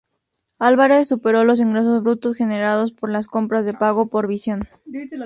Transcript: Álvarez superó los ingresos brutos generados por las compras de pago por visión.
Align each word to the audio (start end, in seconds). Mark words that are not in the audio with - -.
Álvarez 0.57 1.07
superó 1.09 1.43
los 1.43 1.59
ingresos 1.59 2.01
brutos 2.01 2.35
generados 2.35 2.91
por 2.91 3.11
las 3.11 3.27
compras 3.27 3.65
de 3.65 3.75
pago 3.75 4.07
por 4.09 4.25
visión. 4.25 4.67